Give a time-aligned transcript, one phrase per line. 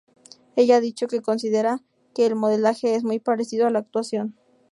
[0.55, 1.79] Ella ha dicho que considera
[2.15, 4.35] que el modelaje es muy parecido a la actuación.